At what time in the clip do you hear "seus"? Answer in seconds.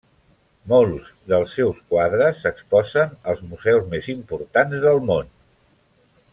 1.57-1.81